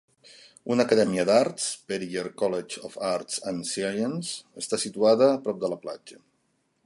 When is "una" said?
0.75-0.85